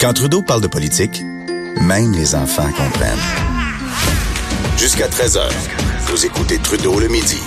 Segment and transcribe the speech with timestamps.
[0.00, 1.24] Quand Trudeau parle de politique,
[1.80, 3.18] même les enfants comprennent.
[4.76, 5.40] Jusqu'à 13h,
[6.06, 7.40] vous écoutez Trudeau le midi.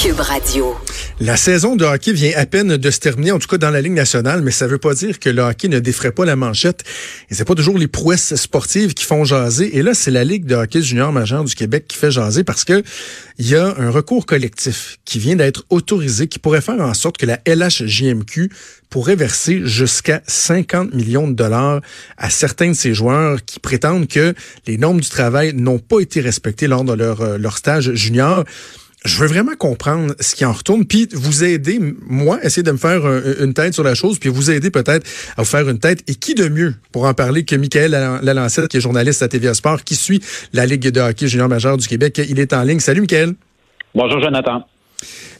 [0.00, 0.74] Cube Radio.
[1.18, 3.80] La saison de hockey vient à peine de se terminer, en tout cas dans la
[3.80, 6.84] Ligue nationale, mais ça veut pas dire que le hockey ne défraie pas la manchette.
[7.30, 9.78] Et c'est pas toujours les prouesses sportives qui font jaser.
[9.78, 12.64] Et là, c'est la Ligue de hockey junior majeur du Québec qui fait jaser parce
[12.64, 12.82] que
[13.38, 17.16] il y a un recours collectif qui vient d'être autorisé qui pourrait faire en sorte
[17.16, 18.50] que la LHJMQ
[18.90, 21.80] pourrait verser jusqu'à 50 millions de dollars
[22.18, 24.34] à certains de ces joueurs qui prétendent que
[24.66, 28.44] les normes du travail n'ont pas été respectées lors de leur, euh, leur stage junior
[29.06, 32.76] je veux vraiment comprendre ce qui en retourne, puis vous aider, moi, essayer de me
[32.76, 33.02] faire
[33.40, 35.06] une tête sur la chose, puis vous aider peut-être
[35.36, 36.02] à vous faire une tête.
[36.08, 37.92] Et qui de mieux pour en parler que Michael
[38.22, 40.20] Lalancette, qui est journaliste à TVA Sport, qui suit
[40.52, 42.20] la Ligue de hockey junior majeur du Québec.
[42.28, 42.80] Il est en ligne.
[42.80, 43.34] Salut, Michael.
[43.94, 44.66] Bonjour, Jonathan.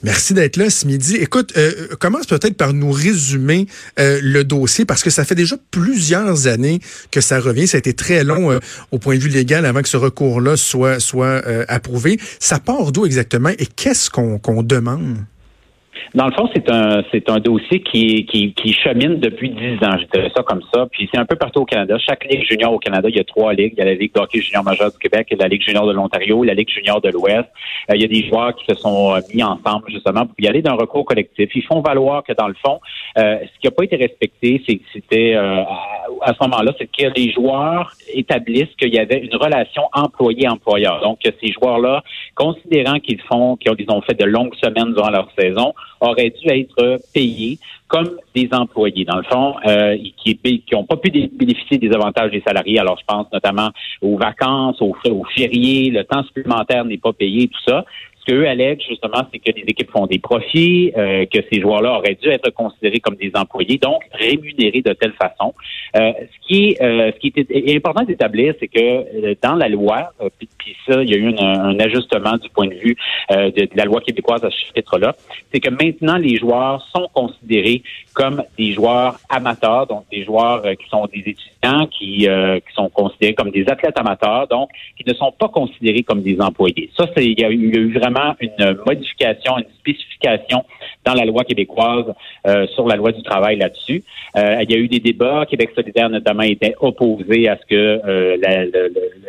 [0.02, 1.16] Merci d'être là ce midi.
[1.16, 3.66] Écoute, euh, commence peut-être par nous résumer
[3.98, 7.66] euh, le dossier parce que ça fait déjà plusieurs années que ça revient.
[7.66, 8.58] Ça a été très long euh,
[8.90, 12.20] au point de vue légal avant que ce recours-là soit, soit euh, approuvé.
[12.38, 15.16] Ça part d'où exactement et qu'est-ce qu'on qu'on demande?
[16.14, 19.96] Dans le fond, c'est un c'est un dossier qui, qui, qui chemine depuis dix ans,
[19.98, 20.86] je dirais ça comme ça.
[20.90, 21.96] Puis c'est un peu partout au Canada.
[21.98, 23.74] Chaque ligue junior au Canada, il y a trois ligues.
[23.76, 26.42] Il y a la Ligue d'hockey junior majeur du Québec, la Ligue junior de l'Ontario,
[26.44, 27.48] la Ligue junior de l'Ouest.
[27.90, 30.46] Euh, il y a des joueurs qui se sont euh, mis ensemble justement pour y
[30.46, 31.50] aller d'un recours collectif.
[31.54, 32.80] Ils font valoir que dans le fond,
[33.18, 37.12] euh, ce qui n'a pas été respecté, c'est que c'était à, ce moment-là, c'est que
[37.16, 41.00] les joueurs établissent qu'il y avait une relation employé-employeur.
[41.02, 42.02] Donc ces joueurs-là,
[42.34, 47.00] considérant qu'ils font, qu'ils ont fait de longues semaines durant leur saison, auraient dû être
[47.14, 50.38] payés comme des employés, dans le fond, euh, qui
[50.72, 52.78] n'ont pas pu bénéficier des avantages des salariés.
[52.78, 53.70] Alors, je pense notamment
[54.02, 57.84] aux vacances, aux, aux fériés, le temps supplémentaire n'est pas payé, tout ça
[58.26, 62.18] qu'eux allèguent, justement, c'est que les équipes font des profits, euh, que ces joueurs-là auraient
[62.20, 65.54] dû être considérés comme des employés, donc rémunérés de telle façon.
[65.96, 70.76] Euh, ce qui euh, ce qui est important d'établir, c'est que dans la loi, puis,
[70.86, 72.96] ça, il y a eu un, ajustement du point de vue
[73.30, 75.14] de, la loi québécoise à ce titre-là,
[75.52, 77.82] c'est que maintenant les joueurs sont considérés
[78.14, 83.34] comme des joueurs amateurs, donc des joueurs qui sont des étudiants, qui, qui sont considérés
[83.34, 86.90] comme des athlètes amateurs, donc qui ne sont pas considérés comme des employés.
[86.96, 90.64] Ça, c'est il y a eu vraiment une modification, une spécification
[91.04, 92.12] dans la loi québécoise
[92.46, 94.02] euh, sur la loi du travail là-dessus.
[94.36, 95.46] Euh, il y a eu des débats.
[95.48, 98.36] Québec solidaire, notamment, était opposé à ce que euh,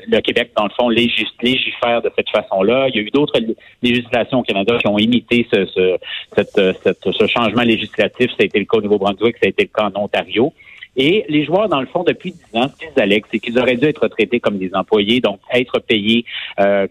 [0.07, 2.87] le, Québec, dans le fond, légifère de cette façon-là.
[2.89, 3.39] Il y a eu d'autres
[3.81, 5.97] législations au Canada qui ont imité ce,
[6.35, 8.31] ce changement législatif.
[8.31, 10.53] Ça a été le cas au Nouveau-Brunswick, ça a été le cas en Ontario.
[10.97, 13.75] Et les joueurs, dans le fond, depuis 10 ans, ce qu'ils Alex, c'est qu'ils auraient
[13.75, 16.25] dû être traités comme des employés, donc être payés,
[16.59, 16.87] euh,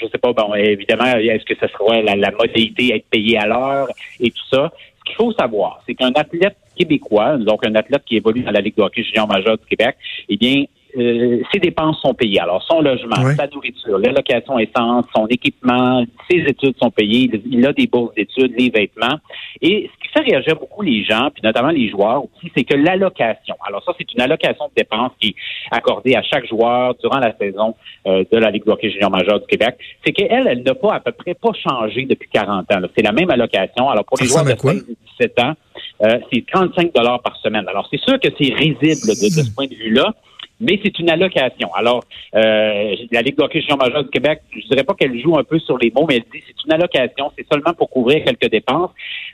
[0.00, 3.46] je sais pas, bon, évidemment, est-ce que ce sera la, la modalité, être payé à
[3.46, 3.88] l'heure
[4.20, 4.72] et tout ça.
[4.98, 8.60] Ce qu'il faut savoir, c'est qu'un athlète québécois, donc un athlète qui évolue dans la
[8.60, 9.96] Ligue de hockey junior majeur du Québec,
[10.28, 10.64] eh bien,
[10.96, 12.40] euh, ses dépenses sont payées.
[12.40, 17.30] Alors, son logement, sa nourriture, l'allocation essence, son équipement, ses études sont payées.
[17.50, 19.18] Il a des bourses d'études, les vêtements.
[19.60, 22.74] Et ce qui fait réagir beaucoup les gens, puis notamment les joueurs aussi, c'est que
[22.74, 23.56] l'allocation.
[23.66, 25.34] Alors ça, c'est une allocation de dépenses qui est
[25.70, 27.74] accordée à chaque joueur durant la saison
[28.06, 29.76] euh, de la Ligue de hockey junior majeur du Québec.
[30.04, 32.80] C'est qu'elle, elle n'a pas à peu près pas changé depuis 40 ans.
[32.96, 33.90] C'est la même allocation.
[33.90, 34.52] Alors pour les joueurs de
[35.18, 35.52] 17 ans,
[36.02, 37.66] euh, c'est 35 dollars par semaine.
[37.68, 40.14] Alors c'est sûr que c'est risible de ce point de vue-là
[40.60, 41.72] mais c'est une allocation.
[41.74, 45.44] Alors, euh, la Ligue d'hockey junior majeur du Québec, je dirais pas qu'elle joue un
[45.44, 48.50] peu sur les mots, mais elle dit c'est une allocation, c'est seulement pour couvrir quelques
[48.50, 48.90] dépenses,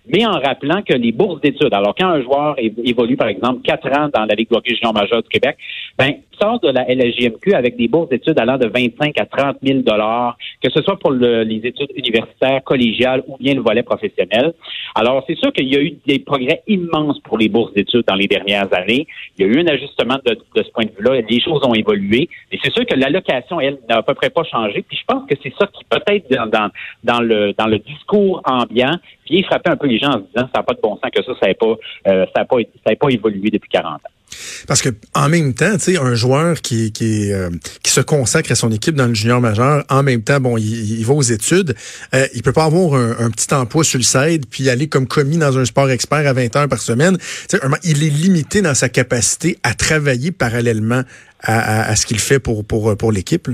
[0.06, 3.88] mais en rappelant que les bourses d'études, alors quand un joueur évolue, par exemple, quatre
[3.97, 5.56] ans dans la Ligue d'hockey junior majeur du Québec,
[5.99, 9.81] ben, sort de la LGMQ avec des bourses d'études allant de 25 à 30 000
[9.81, 14.53] dollars, que ce soit pour les études universitaires, collégiales ou bien le volet professionnel.
[14.94, 18.15] Alors, c'est sûr qu'il y a eu des progrès immenses pour les bourses d'études dans
[18.15, 19.06] les dernières années.
[19.39, 22.28] Il y a eu un ajustement de ce point de vue-là les choses ont évolué.
[22.50, 24.84] Mais c'est sûr que l'allocation, elle, n'a à peu près pas changé.
[24.89, 26.28] Puis je pense que c'est ça qui peut-être
[27.05, 28.97] dans, le dans le discours ambiant
[29.28, 31.11] vient frapper un peu les gens en se disant ça n'a pas de bon sens
[31.15, 31.75] que ça, ça n'a pas,
[32.09, 32.27] euh,
[32.97, 33.98] pas évolué depuis 40 ans.
[34.67, 37.51] Parce que en même temps, tu sais, un joueur qui qui, euh,
[37.83, 41.05] qui se consacre à son équipe dans le junior majeur, en même temps, bon, il,
[41.05, 41.75] va aux études,
[42.15, 45.39] euh, il peut pas avoir un, petit emploi sur le side puis aller comme commis
[45.39, 47.19] dans un sport expert à 20 heures par semaine.
[47.49, 51.03] Tu sais, il est limité dans sa capacité à travailler parallèlement
[51.41, 53.49] à, à, ce qu'il fait pour pour pour l'équipe.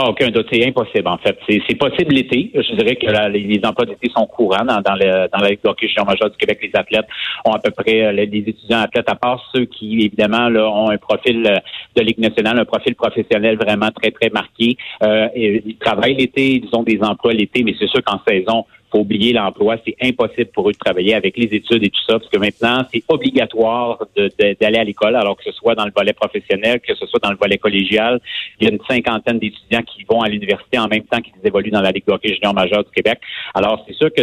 [0.00, 0.46] Ah, aucun doute.
[0.52, 1.36] C'est impossible, en fait.
[1.48, 2.52] C'est possible l'été.
[2.54, 5.58] Je dirais que les, emplois d'été sont courants dans, dans, le, dans la Ligue
[6.06, 6.60] majeur du Québec.
[6.62, 7.08] Les athlètes
[7.44, 10.88] ont à peu près, euh, les, étudiants athlètes, à part ceux qui, évidemment, là, ont
[10.90, 11.56] un profil euh,
[11.96, 14.76] de Ligue nationale, un profil professionnel vraiment très, très marqué.
[15.02, 19.00] Euh, ils travaillent l'été, ils ont des emplois l'été, mais c'est sûr qu'en saison, faut
[19.00, 19.76] oublier l'emploi.
[19.86, 22.86] C'est impossible pour eux de travailler avec les études et tout ça, parce que maintenant,
[22.92, 27.06] c'est obligatoire d'aller à l'école, alors que ce soit dans le volet professionnel, que ce
[27.06, 28.20] soit dans le volet collégial.
[28.60, 31.70] Il y a une cinquantaine d'étudiants qui vont à l'université en même temps qu'ils évoluent
[31.70, 33.18] dans la Ligue de hockey junior majeur du Québec.
[33.54, 34.22] Alors, c'est sûr que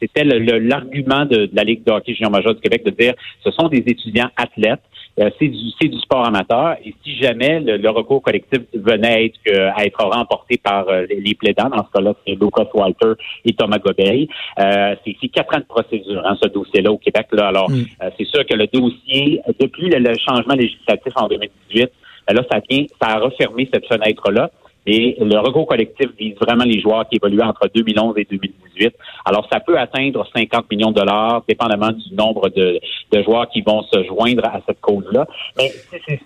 [0.00, 3.68] c'était l'argument de, la Ligue de hockey junior majeur du Québec de dire ce sont
[3.68, 4.82] des étudiants athlètes
[5.16, 6.76] c'est du, du sport amateur.
[6.84, 11.34] Et si jamais le, recours collectif venait être, euh, à être remporté par euh, les,
[11.34, 13.12] plaidants, dans ce cas-là, c'est Lucas Walter
[13.44, 14.28] et Thomas Gobeil,
[14.58, 17.26] c'est quatre ans de procédure, hein, ce dossier-là au Québec.
[17.32, 17.48] Là.
[17.48, 17.84] Alors, mm.
[18.18, 21.90] c'est sûr que le dossier, depuis le, changement législatif en 2018,
[22.30, 24.50] là, ça vient, ça a refermé cette fenêtre-là.
[24.86, 28.94] Et le recours collectif vise vraiment les joueurs qui évoluent entre 2011 et 2018.
[29.24, 32.80] Alors, ça peut atteindre 50 millions de dollars, dépendamment du nombre de,
[33.24, 35.26] joueurs qui vont se joindre à cette cause-là.
[35.56, 35.72] Mais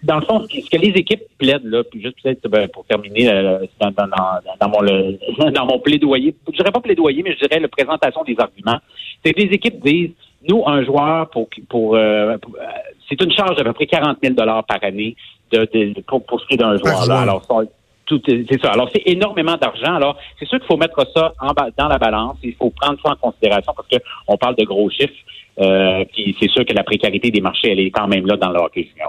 [0.03, 3.33] dans le fond, ce que les équipes plaident, là, puis juste peut-être ben, pour terminer
[3.33, 7.69] euh, dans, dans, mon, dans mon plaidoyer, je dirais pas plaidoyer, mais je dirais la
[7.69, 8.79] présentation des arguments,
[9.25, 10.11] c'est que les équipes disent,
[10.49, 12.37] nous, un joueur, pour, pour, euh, euh,
[13.09, 15.17] c'est une charge d'à peu près 40 000 dollars par année
[15.53, 17.07] de, pour, pour ce qui est d'un joueur.
[17.07, 17.21] Là.
[17.21, 17.43] Alors,
[18.27, 18.73] c'est ça.
[18.73, 19.95] Alors, c'est énormément d'argent.
[19.95, 22.37] Alors, c'est sûr qu'il faut mettre ça en, dans la balance.
[22.43, 25.13] Il faut prendre ça en considération parce qu'on parle de gros chiffres.
[25.61, 28.51] Euh, puis c'est sûr que la précarité des marchés, elle est quand même là dans
[28.51, 28.89] le hockey.
[28.99, 29.05] Là.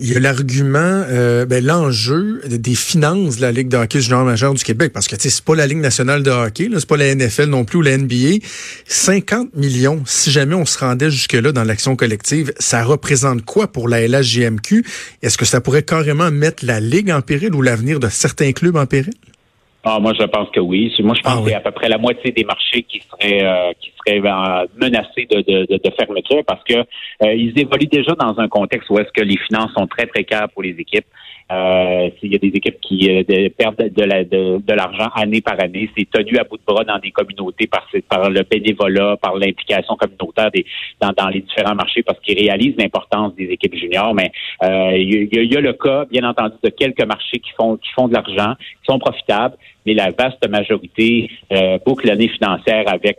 [0.00, 4.24] Il y a l'argument, euh, ben, l'enjeu des finances de la Ligue de hockey junior
[4.24, 7.14] majeur du Québec, parce que c'est pas la Ligue nationale de hockey, c'est pas la
[7.14, 8.38] NFL non plus ou la NBA.
[8.86, 13.88] 50 millions, si jamais on se rendait jusque-là dans l'action collective, ça représente quoi pour
[13.88, 14.84] la LHJMQ?
[15.20, 18.76] Est-ce que ça pourrait carrément mettre la Ligue en péril ou l'avenir de certains clubs
[18.76, 19.12] en péril?
[19.84, 20.94] Ah, moi, je pense que oui.
[21.00, 23.00] Moi, je pense ah, qu'il y a à peu près la moitié des marchés qui
[23.00, 27.88] seraient euh, qui seraient euh, menacés de, de, de, fermeture parce que euh, ils évoluent
[27.88, 31.06] déjà dans un contexte où est-ce que les finances sont très précaires pour les équipes.
[31.52, 35.90] Euh, il y a des équipes qui euh, perdent de, l'argent année par année.
[35.96, 39.96] C'est tenu à bout de bras dans des communautés par, par le bénévolat, par l'implication
[39.96, 40.64] communautaire des,
[41.00, 44.14] dans, dans, les différents marchés parce qu'ils réalisent l'importance des équipes juniors.
[44.14, 44.32] Mais
[44.62, 48.08] euh, il y, a, le cas, bien entendu, de quelques marchés qui font qui font
[48.08, 53.18] de l'argent, qui sont profitables, mais la vaste majorité euh, boucle l'année financière avec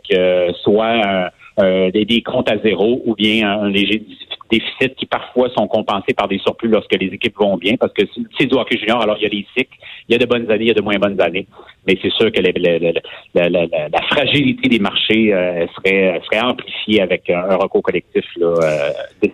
[0.62, 4.02] soit des, comptes à zéro ou bien un léger
[4.50, 8.02] déficits qui parfois sont compensés par des surplus lorsque les équipes vont bien, parce que
[8.38, 9.76] c'est du hockey junior, alors il y a des cycles,
[10.08, 11.46] il y a de bonnes années, il y a de moins bonnes années,
[11.86, 17.82] mais c'est sûr que la, fragilité des marchés euh, serait, serait amplifiée avec un, recours
[17.82, 19.28] collectif là, euh,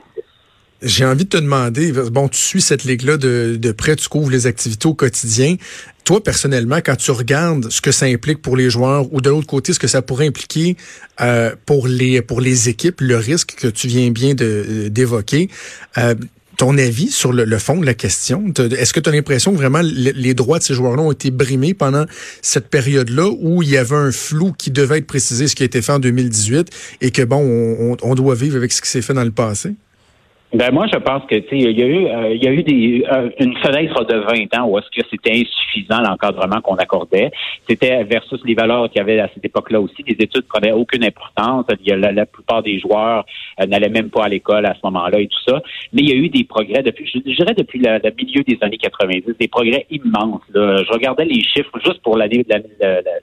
[0.83, 4.31] j'ai envie de te demander, bon, tu suis cette ligue-là de, de près, tu couvres
[4.31, 5.57] les activités au quotidien.
[6.05, 9.47] Toi, personnellement, quand tu regardes ce que ça implique pour les joueurs ou de l'autre
[9.47, 10.77] côté, ce que ça pourrait impliquer
[11.21, 15.51] euh, pour les pour les équipes, le risque que tu viens bien d'évoquer,
[15.99, 16.15] euh,
[16.57, 19.81] ton avis sur le, fond de la question, est-ce que tu as l'impression que vraiment
[19.83, 22.05] les, droits de ces joueurs-là ont été brimés pendant
[22.43, 25.67] cette période-là où il y avait un flou qui devait être précisé, ce qui a
[25.67, 26.69] été fait en 2018,
[27.01, 29.75] et que bon, on, on doit vivre avec ce qui s'est fait dans le passé?
[30.53, 32.53] Ben moi, je pense que tu sais, il y a eu, euh, il y a
[32.53, 36.75] eu des, euh, une fenêtre de 20 ans où est-ce que c'était insuffisant l'encadrement qu'on
[36.75, 37.31] accordait.
[37.69, 40.03] C'était versus les valeurs qu'il y avait à cette époque-là aussi.
[40.09, 41.67] Les études prenaient aucune importance.
[41.81, 43.25] Il y a, la, plupart des joueurs
[43.61, 45.63] euh, n'allaient même pas à l'école à ce moment-là et tout ça.
[45.93, 48.79] Mais il y a eu des progrès depuis, je dirais depuis le, milieu des années
[48.79, 50.43] 90, des progrès immenses.
[50.53, 52.45] Je regardais les chiffres juste pour l'année,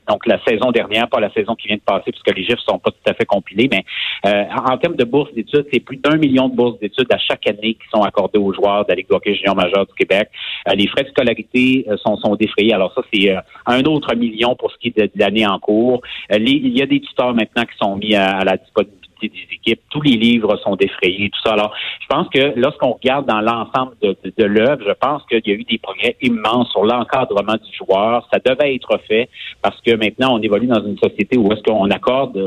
[0.08, 2.80] donc la saison dernière, pas la saison qui vient de passer, puisque les chiffres sont
[2.80, 3.70] pas tout à fait compilés.
[3.72, 3.84] Mais
[4.24, 7.74] en, en termes de bourses d'études, c'est plus d'un million de bourses d'études chaque année
[7.74, 10.30] qui sont accordés aux joueurs de la Ligue de hockey junior majeur du Québec.
[10.68, 12.74] Euh, les frais de scolarité euh, sont, sont défrayés.
[12.74, 16.02] Alors ça, c'est euh, un autre million pour ce qui est de, l'année en cours.
[16.32, 19.82] il y a des tuteurs maintenant qui sont mis à la disponibilité des équipes.
[19.90, 21.54] Tous les livres sont défrayés, tout ça.
[21.54, 25.52] Alors, je pense que lorsqu'on regarde dans l'ensemble de, de, l'œuvre, je pense qu'il y
[25.52, 28.28] a eu des progrès immenses sur l'encadrement du joueur.
[28.32, 29.30] Ça devait être fait
[29.62, 32.38] parce que maintenant, on évolue dans une société où est-ce qu'on accorde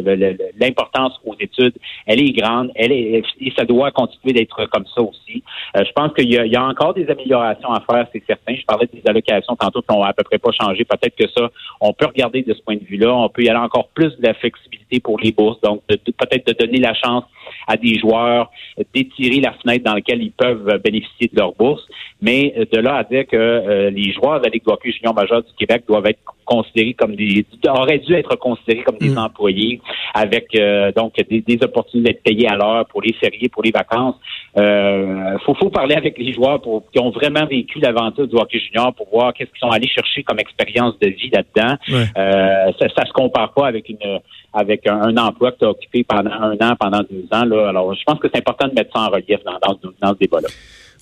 [0.59, 1.75] l'importance aux études.
[2.07, 5.43] Elle est grande, elle est, et ça doit continuer d'être comme ça aussi.
[5.77, 8.55] Euh, je pense qu'il y, y, a encore des améliorations à faire, c'est certain.
[8.55, 10.85] Je parlais des allocations tantôt qui n'ont à peu près pas changé.
[10.85, 11.51] Peut-être que ça,
[11.81, 13.13] on peut regarder de ce point de vue-là.
[13.15, 15.61] On peut y aller encore plus de la flexibilité pour les bourses.
[15.61, 17.25] Donc, peut-être de donner la chance
[17.67, 18.51] à des joueurs
[18.95, 21.83] d'étirer la fenêtre dans laquelle ils peuvent bénéficier de leur bourse.
[22.21, 25.15] Mais de là à dire que euh, les joueurs de la Ligue de hockey junior
[25.15, 29.19] majeur du Québec doivent être considérés comme des auraient dû être considérés comme des mm.
[29.19, 29.81] employés
[30.15, 34.17] avec euh, donc des, opportunités d'être payés à l'heure pour les fériés, pour les vacances.
[34.57, 38.59] Euh, faut, faut parler avec les joueurs pour, qui ont vraiment vécu l'aventure du hockey
[38.59, 41.77] junior pour voir qu'est-ce qu'ils sont allés chercher comme expérience de vie là-dedans.
[41.91, 44.21] Euh, ça, ça se compare pas avec une
[44.53, 47.45] avec un, emploi que tu as occupé pendant un an, pendant deux ans.
[47.45, 47.69] Là.
[47.69, 50.19] Alors, je pense que c'est important de mettre ça en relief dans, dans, dans ce
[50.19, 50.49] débat-là.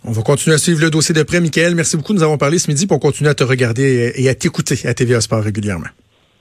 [0.04, 1.40] On va continuer à suivre le dossier de près.
[1.40, 2.12] Michael, merci beaucoup.
[2.12, 5.20] Nous avons parlé ce midi pour continuer à te regarder et à t'écouter à TVA
[5.20, 5.88] Sport régulièrement.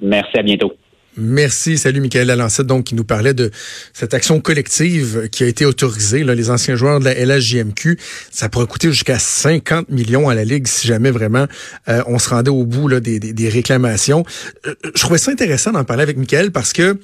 [0.02, 0.74] Merci, à bientôt.
[1.18, 1.80] Merci.
[1.80, 3.50] Salut, Michael Lalancette, donc, qui nous parlait de
[3.92, 6.24] cette action collective qui a été autorisée.
[6.24, 7.98] Là, les anciens joueurs de la LHJMQ,
[8.32, 11.48] ça pourrait coûter jusqu'à 50 millions à la Ligue si jamais vraiment
[11.88, 14.26] euh, on se rendait au bout des, des, réclamations.
[14.68, 17.00] Euh, je trouvais ça intéressant d'en parler avec Michael parce que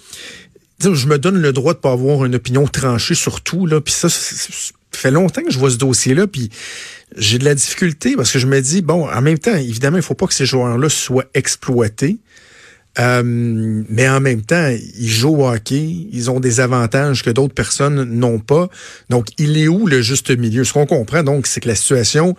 [0.79, 3.65] je me donne le droit de pas avoir une opinion tranchée sur tout.
[3.65, 6.49] Là, puis ça, ça fait longtemps que je vois ce dossier-là, puis
[7.17, 10.03] j'ai de la difficulté parce que je me dis, bon, en même temps, évidemment, il
[10.03, 12.17] faut pas que ces joueurs-là soient exploités.
[12.99, 17.53] Euh, mais en même temps, ils jouent au hockey, ils ont des avantages que d'autres
[17.53, 18.69] personnes n'ont pas.
[19.09, 20.63] Donc, il est où le juste milieu?
[20.63, 22.35] Ce qu'on comprend, donc, c'est que la situation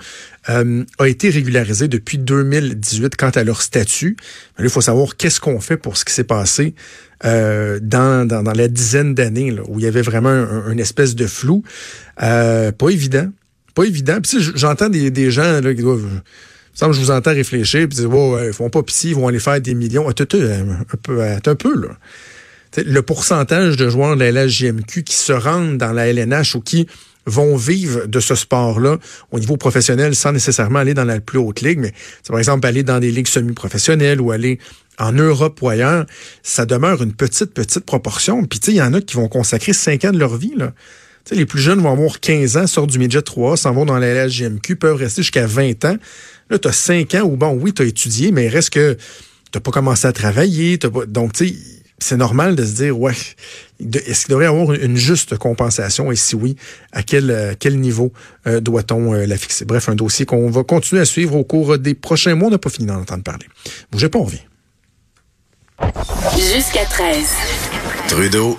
[0.49, 4.17] euh, a été régularisée depuis 2018 quant à leur statut.
[4.57, 6.75] Mais là, il faut savoir qu'est-ce qu'on fait pour ce qui s'est passé
[7.25, 11.65] euh, dans, dans, la dizaine d'années où il y avait vraiment une espèce de flou.
[12.17, 13.29] pas évident.
[13.75, 14.19] Pas évident.
[14.55, 16.23] J'entends des, des gens là, qui doivent
[16.81, 19.61] je vous entends réfléchir puis dire oh, ils font pas pitié, ils vont aller faire
[19.61, 20.09] des millions.
[20.09, 21.89] un peu, un peu là.
[22.77, 26.87] le pourcentage de joueurs de la LHJMQ qui se rendent dans la LNH ou qui
[27.27, 28.99] vont vivre de ce sport-là
[29.31, 31.93] au niveau professionnel sans nécessairement aller dans la plus haute ligue, mais
[32.29, 34.59] par exemple aller dans des ligues semi-professionnelles ou aller
[34.99, 36.07] en Europe ou ailleurs,
[36.43, 38.45] ça demeure une petite, petite proportion.
[38.45, 40.55] Puis tu sais, il y en a qui vont consacrer cinq ans de leur vie.
[40.57, 40.73] Là.
[41.33, 44.27] les plus jeunes vont avoir 15 ans, sortent du midget 3, s'en vont dans la
[44.27, 45.97] LHJMQ, peuvent rester jusqu'à 20 ans.
[46.51, 48.97] Là, tu as 5 ans où, bon, oui, tu as étudié, mais reste que
[49.53, 50.79] tu pas commencé à travailler.
[51.07, 51.55] donc, tu sais,
[51.99, 53.15] c'est normal de se dire, ouais,
[53.81, 56.13] est-ce qu'il devrait y avoir une juste compensation?
[56.13, 56.57] Et si oui,
[56.93, 58.13] à quel, euh, quel niveau
[58.47, 59.65] euh, doit-on euh, la fixer?
[59.65, 62.49] Bref, un dossier qu'on va continuer à suivre au cours des prochains mois.
[62.49, 63.47] On n'a pas fini d'en entendre parler.
[63.91, 64.39] Bougez pas, on revient.
[66.37, 67.27] Jusqu'à 13.
[68.09, 68.53] Trudeau